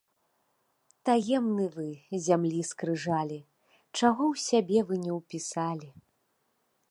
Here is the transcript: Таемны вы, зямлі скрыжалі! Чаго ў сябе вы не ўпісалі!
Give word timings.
Таемны 1.09 1.65
вы, 1.75 1.85
зямлі 2.29 2.61
скрыжалі! 2.71 3.37
Чаго 3.97 4.23
ў 4.33 4.35
сябе 4.47 4.79
вы 4.91 4.95
не 5.05 5.11
ўпісалі! 5.19 5.89